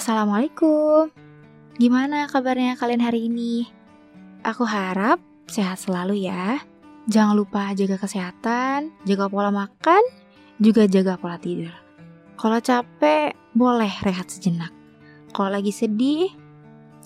[0.00, 1.12] Assalamualaikum.
[1.76, 3.68] Gimana kabarnya kalian hari ini?
[4.40, 6.56] Aku harap sehat selalu ya.
[7.04, 10.00] Jangan lupa jaga kesehatan, jaga pola makan,
[10.56, 11.68] juga jaga pola tidur.
[12.40, 14.72] Kalau capek, boleh rehat sejenak.
[15.36, 16.32] Kalau lagi sedih,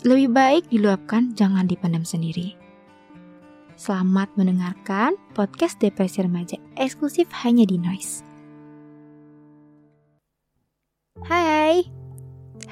[0.06, 2.54] lebih baik diluapkan, jangan dipendam sendiri.
[3.74, 8.22] Selamat mendengarkan podcast Depresi Remaja eksklusif hanya di Noise.
[11.26, 12.03] Hai,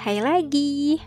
[0.02, 0.98] hai lagi.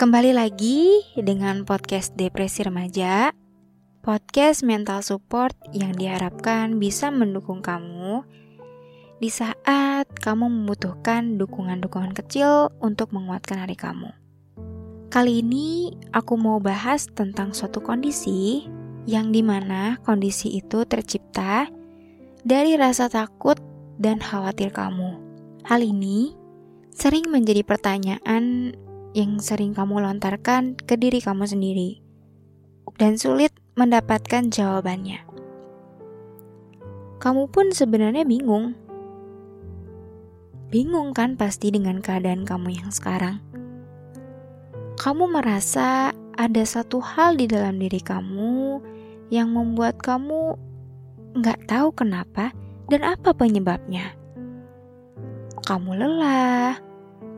[0.00, 3.28] Kembali lagi dengan podcast Depresi Remaja,
[4.00, 8.24] podcast mental support yang diharapkan bisa mendukung kamu
[9.20, 14.08] di saat kamu membutuhkan dukungan-dukungan kecil untuk menguatkan hari kamu.
[15.12, 18.64] Kali ini aku mau bahas tentang suatu kondisi
[19.04, 21.68] yang di mana kondisi itu tercipta
[22.48, 23.60] dari rasa takut
[24.00, 25.20] dan khawatir kamu.
[25.68, 26.45] Hal ini
[26.96, 28.72] sering menjadi pertanyaan
[29.12, 32.00] yang sering kamu lontarkan ke diri kamu sendiri
[32.96, 35.20] dan sulit mendapatkan jawabannya.
[37.20, 38.72] Kamu pun sebenarnya bingung.
[40.72, 43.44] Bingung kan pasti dengan keadaan kamu yang sekarang.
[44.96, 48.80] Kamu merasa ada satu hal di dalam diri kamu
[49.28, 50.56] yang membuat kamu
[51.36, 52.56] nggak tahu kenapa
[52.88, 54.15] dan apa penyebabnya.
[55.66, 56.78] Kamu lelah,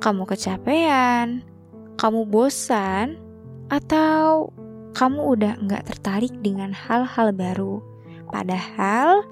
[0.05, 1.41] kamu kecapean,
[1.97, 3.17] kamu bosan,
[3.73, 4.53] atau
[4.93, 7.81] kamu udah nggak tertarik dengan hal-hal baru.
[8.28, 9.25] Padahal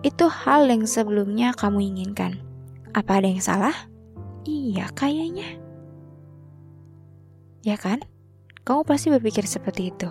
[0.00, 2.40] itu hal yang sebelumnya kamu inginkan.
[2.96, 3.76] Apa ada yang salah?
[4.48, 5.60] Iya, kayaknya.
[7.60, 8.00] Ya kan?
[8.64, 10.08] Kamu pasti berpikir seperti itu.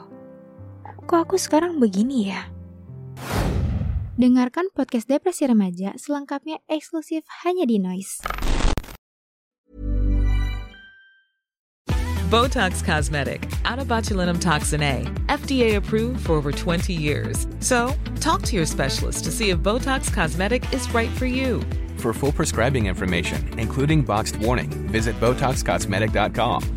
[1.09, 2.45] Kok aku sekarang begini ya?
[4.17, 8.25] Dengarkan podcast Depresi Remaja selengkapnya eksklusif hanya di Noise.
[12.33, 17.45] Botox Cosmetic, out of botulinum toxin A, FDA approved for over 20 years.
[17.61, 21.61] So, talk to your specialist to see if Botox Cosmetic is right for you.
[22.01, 26.76] For full prescribing information, including boxed warning, visit BotoxCosmetic.com